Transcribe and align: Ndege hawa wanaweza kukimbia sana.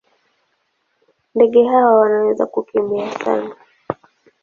Ndege 1.35 1.63
hawa 1.67 1.99
wanaweza 1.99 2.45
kukimbia 2.45 3.11
sana. 3.11 3.55